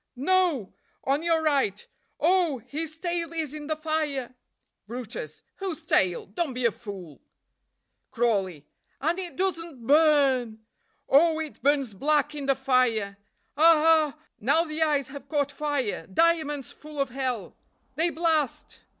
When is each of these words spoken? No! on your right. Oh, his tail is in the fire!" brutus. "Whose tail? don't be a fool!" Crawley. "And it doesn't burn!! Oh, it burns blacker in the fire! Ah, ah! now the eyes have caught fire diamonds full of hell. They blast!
No! 0.15 0.73
on 1.03 1.21
your 1.21 1.43
right. 1.43 1.87
Oh, 2.19 2.57
his 2.57 2.97
tail 2.97 3.31
is 3.33 3.53
in 3.53 3.67
the 3.67 3.75
fire!" 3.75 4.33
brutus. 4.87 5.43
"Whose 5.57 5.83
tail? 5.85 6.25
don't 6.25 6.55
be 6.55 6.65
a 6.65 6.71
fool!" 6.71 7.21
Crawley. 8.09 8.65
"And 8.99 9.19
it 9.19 9.35
doesn't 9.35 9.85
burn!! 9.85 10.65
Oh, 11.07 11.39
it 11.39 11.61
burns 11.61 11.93
blacker 11.93 12.39
in 12.39 12.47
the 12.47 12.55
fire! 12.55 13.19
Ah, 13.55 14.15
ah! 14.17 14.17
now 14.39 14.63
the 14.63 14.81
eyes 14.81 15.09
have 15.09 15.29
caught 15.29 15.51
fire 15.51 16.07
diamonds 16.11 16.71
full 16.71 16.99
of 16.99 17.11
hell. 17.11 17.55
They 17.93 18.09
blast! 18.09 18.79